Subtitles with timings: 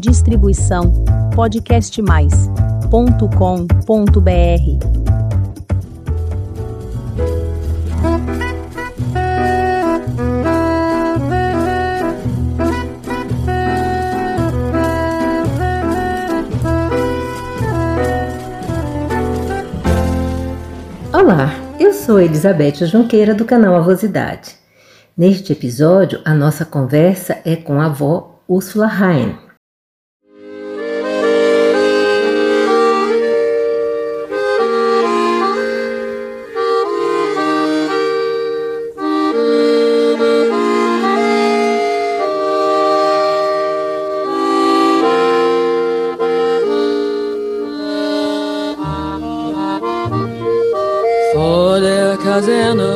[0.00, 0.92] Distribuição
[1.34, 2.50] podcastmais.com.br.
[21.12, 24.54] Olá, eu sou Elizabeth Junqueira do canal Avosidade.
[25.14, 29.49] Neste episódio, a nossa conversa é com a avó Ursula Hein.
[52.30, 52.94] Kaserne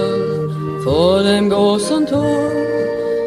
[0.84, 2.52] vor dem großen Tor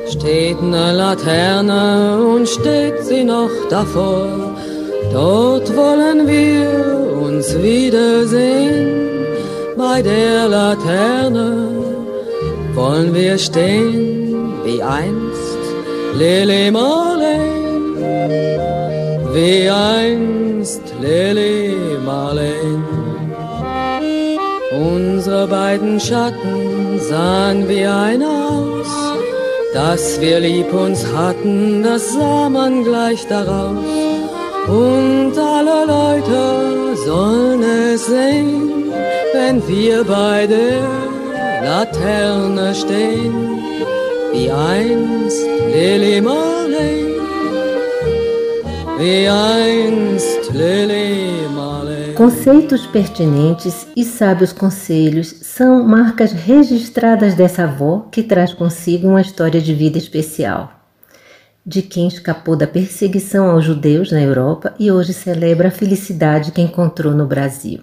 [0.09, 4.55] steht eine Laterne und steht sie noch davor.
[5.11, 6.69] Dort wollen wir
[7.25, 9.27] uns wiedersehen.
[9.75, 11.49] Bei der Laterne
[12.73, 15.61] wollen wir stehen wie einst
[16.17, 17.43] Lily Marlene,
[19.33, 22.96] wie einst Lily Marlene.
[24.77, 28.91] Unsere beiden Schatten sahen wie einer aus.
[29.73, 33.85] Dass wir lieb uns hatten, das sah man gleich daraus.
[34.67, 38.91] Und alle Leute sollen es sehen,
[39.33, 40.83] wenn wir bei der
[41.63, 43.59] Laterne stehen,
[44.31, 47.15] wie einst Lily Marley,
[48.99, 51.06] wie einst Lily.
[52.17, 59.61] Conceitos pertinentes e sábios conselhos são marcas registradas dessa avó que traz consigo uma história
[59.61, 60.81] de vida especial.
[61.63, 66.59] De quem escapou da perseguição aos judeus na Europa e hoje celebra a felicidade que
[66.59, 67.81] encontrou no Brasil.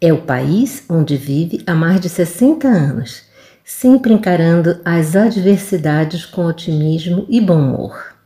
[0.00, 3.24] É o país onde vive há mais de 60 anos,
[3.64, 8.17] sempre encarando as adversidades com otimismo e bom humor.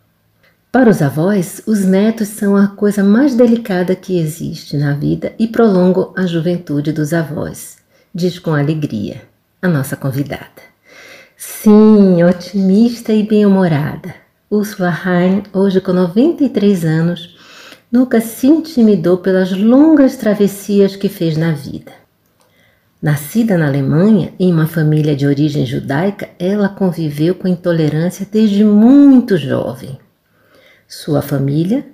[0.72, 5.46] Para os avós, os netos são a coisa mais delicada que existe na vida e
[5.46, 7.76] prolongam a juventude dos avós,
[8.14, 9.20] diz com alegria
[9.60, 10.62] a nossa convidada.
[11.36, 14.14] Sim, otimista e bem-humorada,
[14.50, 17.36] Ursula Hein, hoje com 93 anos,
[17.92, 21.92] nunca se intimidou pelas longas travessias que fez na vida.
[23.02, 29.36] Nascida na Alemanha, em uma família de origem judaica, ela conviveu com intolerância desde muito
[29.36, 29.98] jovem.
[30.94, 31.86] Sua família,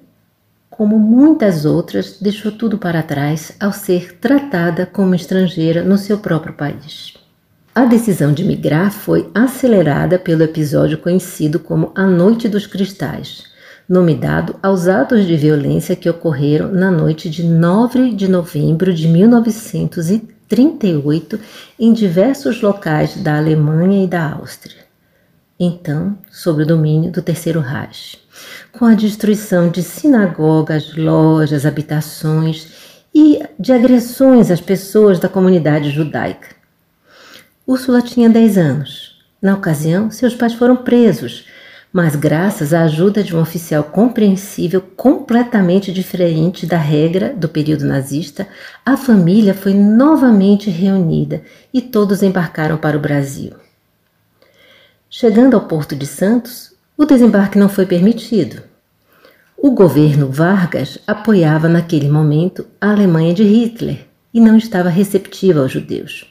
[0.69, 6.55] como muitas outras, deixou tudo para trás ao ser tratada como estrangeira no seu próprio
[6.55, 7.15] país.
[7.73, 13.45] A decisão de migrar foi acelerada pelo episódio conhecido como a Noite dos Cristais,
[13.89, 19.07] nome dado aos atos de violência que ocorreram na noite de 9 de novembro de
[19.07, 21.39] 1938
[21.79, 24.88] em diversos locais da Alemanha e da Áustria,
[25.59, 28.19] então sob o domínio do Terceiro Reich
[28.73, 32.69] com a destruição de sinagogas, lojas, habitações
[33.15, 36.49] e de agressões às pessoas da comunidade judaica.
[37.67, 39.19] Úrsula tinha 10 anos.
[39.41, 41.45] Na ocasião, seus pais foram presos,
[41.93, 48.49] mas graças à ajuda de um oficial compreensível completamente diferente da regra do período nazista,
[48.85, 51.43] a família foi novamente reunida
[51.73, 53.53] e todos embarcaram para o Brasil.
[55.11, 58.63] Chegando ao Porto de Santos, o desembarque não foi permitido.
[59.57, 65.73] O governo Vargas apoiava naquele momento a Alemanha de Hitler e não estava receptiva aos
[65.73, 66.27] judeus.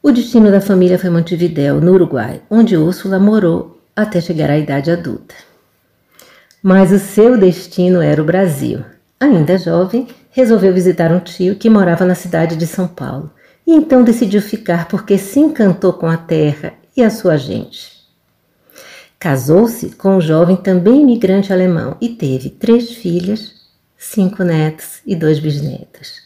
[0.00, 4.92] O destino da família foi Montevidéu, no Uruguai, onde Úrsula morou até chegar à idade
[4.92, 5.34] adulta.
[6.62, 8.84] Mas o seu destino era o Brasil.
[9.18, 13.28] Ainda jovem, resolveu visitar um tio que morava na cidade de São Paulo
[13.66, 17.96] e então decidiu ficar porque se encantou com a terra e a sua gente.
[19.18, 23.52] Casou-se com um jovem também imigrante alemão e teve três filhas,
[23.96, 26.24] cinco netos e dois bisnetos.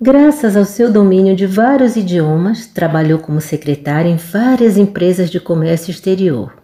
[0.00, 5.90] Graças ao seu domínio de vários idiomas, trabalhou como secretária em várias empresas de comércio
[5.90, 6.54] exterior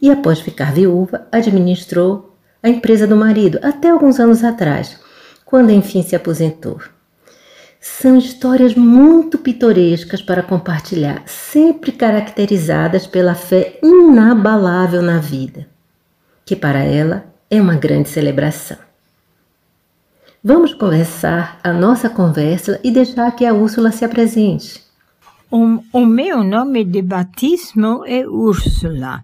[0.00, 4.98] e, após ficar viúva, administrou a empresa do marido até alguns anos atrás,
[5.44, 6.78] quando enfim se aposentou.
[7.86, 15.68] São histórias muito pitorescas para compartilhar, sempre caracterizadas pela fé inabalável na vida,
[16.46, 18.78] que para ela é uma grande celebração.
[20.42, 24.82] Vamos conversar a nossa conversa e deixar que a Úrsula se apresente.
[25.50, 29.22] O, o meu nome de batismo é Úrsula,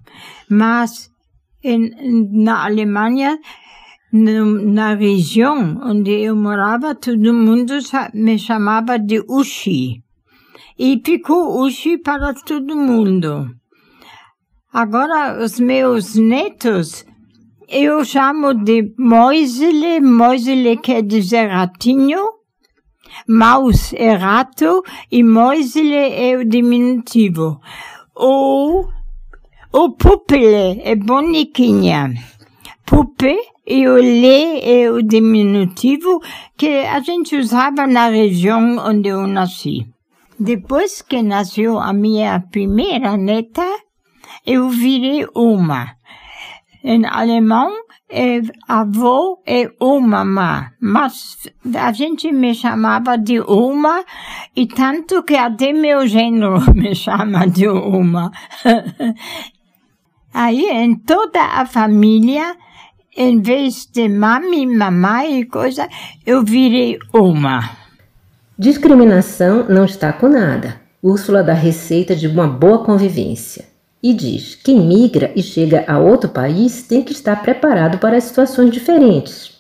[0.50, 1.10] mas
[1.64, 1.90] em,
[2.30, 3.38] na Alemanha
[4.12, 7.74] Na região onde eu morava, todo mundo
[8.12, 10.02] me chamava de Ushi.
[10.76, 13.54] E ficou Ushi para todo mundo.
[14.72, 17.04] Agora, os meus netos,
[17.68, 20.00] eu chamo de Moisele.
[20.00, 22.18] Moisele quer dizer ratinho.
[23.28, 27.60] Maus é rato e Moisele é o diminutivo.
[28.16, 28.88] O,
[29.72, 32.12] o pupile é boniquinha.
[32.90, 36.20] Pupe e o lê é o diminutivo
[36.56, 39.86] que a gente usava na região onde eu nasci.
[40.36, 43.64] Depois que nasceu a minha primeira neta,
[44.44, 45.92] eu virei uma.
[46.82, 47.70] Em alemão,
[48.08, 54.04] é, avô é uma, mas a gente me chamava de uma,
[54.56, 58.32] e tanto que até meu gênero me chama de uma.
[60.34, 62.56] Aí, em toda a família,
[63.20, 65.86] em vez de mami, mamãe e coisa,
[66.24, 67.76] eu virei uma.
[68.58, 70.80] Discriminação não está com nada.
[71.02, 73.66] Úrsula dá receita de uma boa convivência
[74.02, 78.70] e diz: quem migra e chega a outro país tem que estar preparado para situações
[78.70, 79.52] diferentes.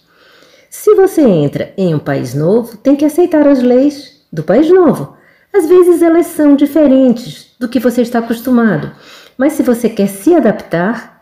[0.70, 5.14] Se você entra em um país novo, tem que aceitar as leis do país novo.
[5.52, 8.92] Às vezes elas são diferentes do que você está acostumado,
[9.36, 11.19] mas se você quer se adaptar,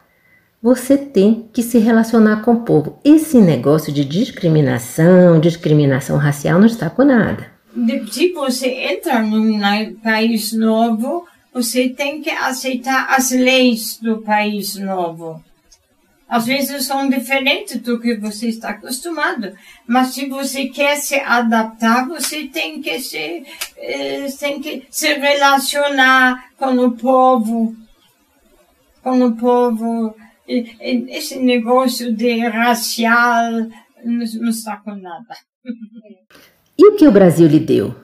[0.63, 2.99] você tem que se relacionar com o povo.
[3.05, 7.51] Esse negócio de discriminação, discriminação racial não está com nada.
[8.11, 15.43] Se você entra num país novo, você tem que aceitar as leis do país novo.
[16.29, 19.57] Às vezes são diferentes do que você está acostumado,
[19.87, 23.45] mas se você quer se adaptar, você tem que se,
[23.79, 27.75] eh, tem que se relacionar com o povo,
[29.03, 30.15] com o povo.
[30.49, 33.69] Esse negócio de racial
[34.03, 35.37] não está com nada.
[36.79, 37.95] E o que o Brasil lhe deu?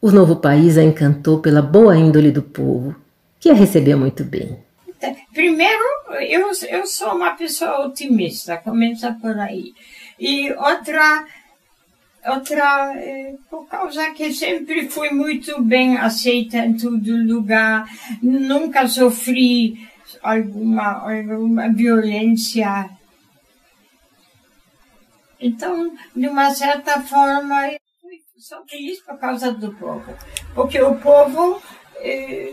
[0.00, 2.96] O novo país a encantou pela boa índole do povo,
[3.38, 4.58] que a recebeu muito bem.
[5.34, 5.82] Primeiro,
[6.20, 9.72] eu, eu sou uma pessoa otimista, começa por aí.
[10.18, 11.26] E outra,
[12.26, 17.86] outra eh, por causa que sempre fui muito bem aceita em todo lugar,
[18.22, 19.78] nunca sofri
[20.22, 22.90] alguma, alguma violência.
[25.40, 27.70] Então, de uma certa forma,
[28.38, 30.12] sou feliz por causa do povo,
[30.54, 31.60] porque o povo
[31.96, 32.52] eh,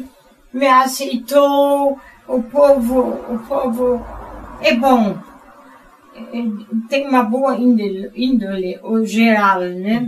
[0.53, 2.99] me aceitou, o povo,
[3.29, 4.05] o povo
[4.61, 5.17] é bom,
[6.89, 10.07] tem uma boa índole, índole geral, né?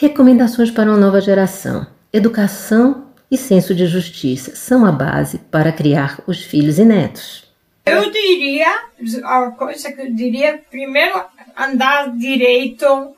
[0.00, 6.22] Recomendações para uma nova geração: educação e senso de justiça são a base para criar
[6.26, 7.46] os filhos e netos.
[7.84, 8.82] Eu diria,
[9.24, 11.22] a coisa que eu diria, primeiro
[11.56, 13.14] andar direito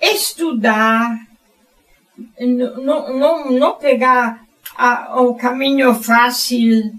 [0.00, 1.18] estudar,
[2.38, 4.44] não, não, não pegar
[4.76, 6.92] a, o caminho fácil.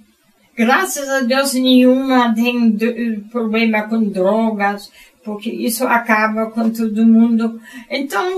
[0.56, 4.92] Graças a Deus nenhuma tem problema com drogas,
[5.24, 7.62] porque isso acaba com todo mundo.
[7.90, 8.36] Então,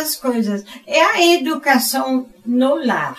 [0.00, 0.64] as coisas.
[0.86, 3.18] É a educação no lar.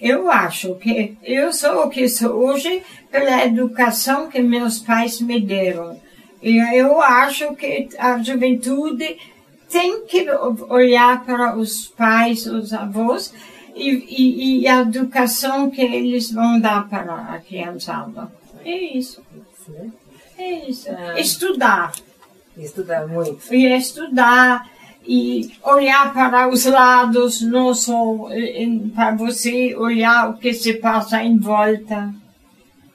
[0.00, 5.40] Eu acho que eu sou o que sou hoje pela educação que meus pais me
[5.40, 5.98] deram.
[6.42, 9.16] E eu acho que a juventude
[9.70, 10.26] tem que
[10.68, 13.32] olhar para os pais, os avós
[13.74, 18.30] e, e, e a educação que eles vão dar para a criançada.
[18.64, 19.22] É isso.
[20.38, 20.88] É isso.
[21.16, 21.92] Estudar.
[22.56, 23.52] Estudar muito.
[23.52, 24.68] E estudar
[25.06, 28.28] e olhar para os lados, não só
[28.94, 32.12] para você olhar o que se passa em volta.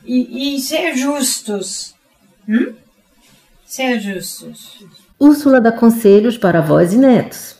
[0.05, 1.95] E, e ser justos.
[2.47, 2.73] Hum?
[3.65, 4.83] Ser justos.
[5.19, 7.55] Úrsula dá conselhos para avós e netos.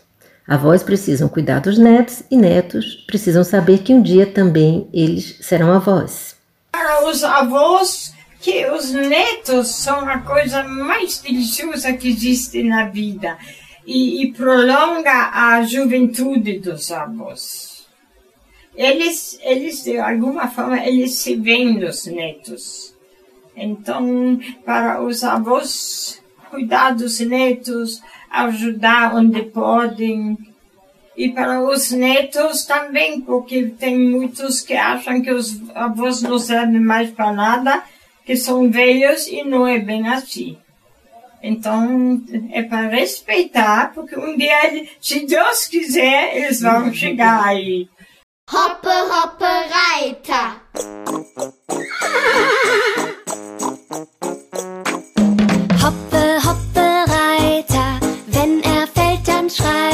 [0.47, 5.71] Avós precisam cuidar dos netos e netos precisam saber que um dia também eles serão
[5.71, 6.35] avós.
[6.71, 13.37] Para os avós, que os netos são a coisa mais deliciosa que existe na vida
[13.85, 17.85] e, e prolonga a juventude dos avós.
[18.75, 22.95] Eles, eles, de alguma forma, eles se veem nos netos.
[23.55, 30.37] Então, para os avós, cuidar dos netos, ajudar onde podem.
[31.15, 36.79] E para os netos também, porque tem muitos que acham que os avós não servem
[36.79, 37.83] mais para nada,
[38.25, 40.57] que são velhos e não é bem assim.
[41.43, 47.89] Então, é para respeitar, porque um dia, ele, se Deus quiser, eles vão chegar aí.
[48.51, 50.61] Hoppe, hoppe, Reiter!
[55.81, 59.90] hoppe, hoppe, Reiter, wenn er fällt, dann schreit.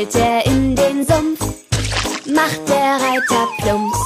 [0.00, 1.40] Fällt er in den Sumpf,
[2.34, 3.98] macht der Reiter plumps.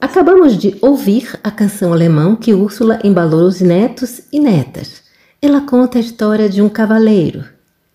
[0.00, 5.02] Acabamos de ouvir a canção alemã que Úrsula embalou os netos e netas.
[5.42, 7.44] Ela conta a história de um cavaleiro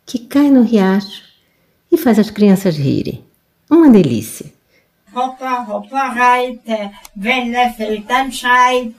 [0.06, 1.24] que cai no riacho
[1.92, 3.24] e faz as crianças rirem.
[3.68, 4.54] Uma delícia.
[5.12, 8.94] Hoppa, hoppa, reite, wenn er fällt, dann schreit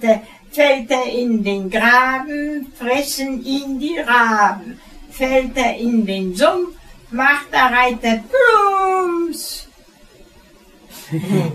[0.50, 4.80] fällt er in den Graben, fressen ihn die Raben,
[5.12, 6.79] fällt er in den Sumpf,
[7.50, 9.68] der Reiter plums.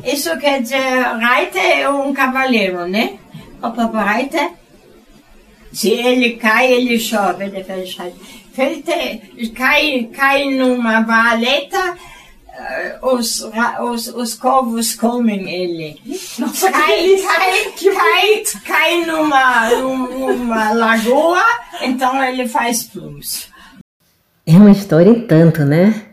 [0.03, 3.17] Isso quer dizer, Reiter é um cavaleiro, né?
[3.61, 4.51] Hoppa, hoppa, Reiter.
[5.71, 7.97] Se ele cai, ele chove, ele faz
[8.57, 9.21] er,
[9.53, 11.97] cai, cai numa valeta,
[13.01, 13.41] os,
[13.81, 15.99] os, os corvos comem ele.
[16.39, 21.43] Nossa, Cai, cai, cai, cai numa, numa lagoa,
[21.81, 23.49] então ele faz plums.
[24.47, 26.05] É uma história em tanto, né?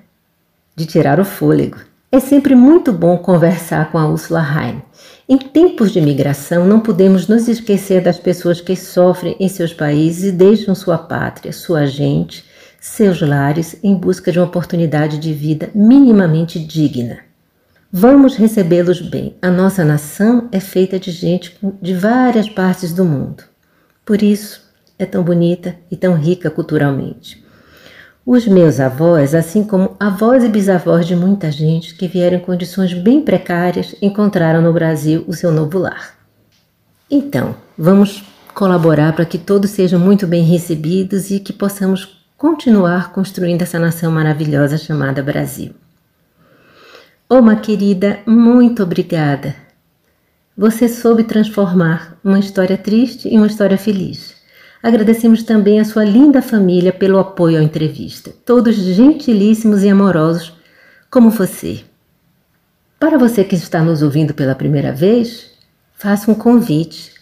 [0.75, 1.77] De tirar o fôlego.
[2.11, 4.83] É sempre muito bom conversar com a Ursula Heim.
[5.29, 10.25] Em tempos de migração, não podemos nos esquecer das pessoas que sofrem em seus países
[10.25, 12.43] e deixam sua pátria, sua gente,
[12.81, 17.19] seus lares em busca de uma oportunidade de vida minimamente digna.
[17.93, 19.37] Vamos recebê-los bem.
[19.43, 23.45] A nossa nação é feita de gente de várias partes do mundo.
[24.07, 24.62] Por isso,
[24.99, 27.42] é tão bonita e tão rica culturalmente.
[28.25, 32.95] Os meus avós, assim como avós e bisavós de muita gente que vieram em condições
[32.95, 36.17] bem precárias, encontraram no Brasil o seu novo lar.
[37.11, 38.23] Então, vamos
[38.55, 44.12] colaborar para que todos sejam muito bem recebidos e que possamos continuar construindo essa nação
[44.12, 45.75] maravilhosa chamada Brasil.
[47.29, 49.57] Oma querida, muito obrigada.
[50.57, 54.42] Você soube transformar uma história triste em uma história feliz.
[54.83, 60.53] Agradecemos também a sua linda família pelo apoio à entrevista, todos gentilíssimos e amorosos
[61.09, 61.85] como você.
[62.99, 65.53] Para você que está nos ouvindo pela primeira vez,
[65.95, 67.12] faça um convite.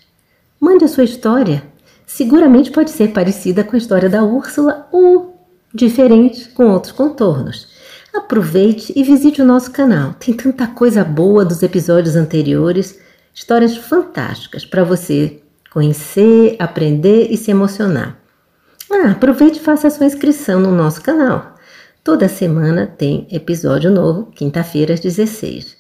[0.59, 1.63] Mande a sua história.
[2.07, 5.39] Seguramente pode ser parecida com a história da Úrsula ou
[5.75, 7.69] diferente com outros contornos.
[8.15, 10.15] Aproveite e visite o nosso canal.
[10.15, 12.99] Tem tanta coisa boa dos episódios anteriores,
[13.35, 15.40] histórias fantásticas para você
[15.73, 18.19] conhecer, aprender e se emocionar.
[18.91, 21.55] Ah, aproveite e faça a sua inscrição no nosso canal.
[22.03, 25.77] Toda semana tem episódio novo, quinta-feira às 16.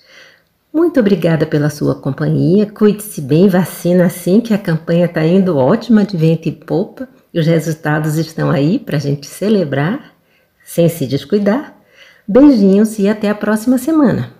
[0.72, 2.70] Muito obrigada pela sua companhia.
[2.70, 7.40] Cuide-se bem, vacina assim que a campanha está indo ótima de vento e popa e
[7.40, 10.12] os resultados estão aí para a gente celebrar
[10.64, 11.76] sem se descuidar.
[12.28, 14.39] Beijinhos e até a próxima semana.